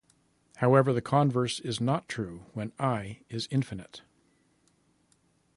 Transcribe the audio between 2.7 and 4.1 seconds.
"I" is infinite.